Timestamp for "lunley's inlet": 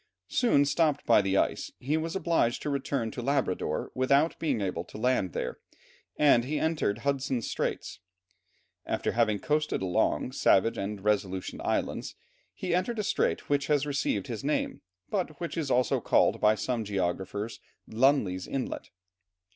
17.87-18.89